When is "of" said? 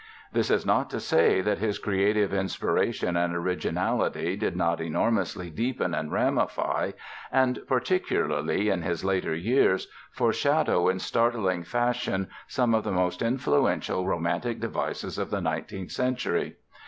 12.73-12.83, 15.19-15.29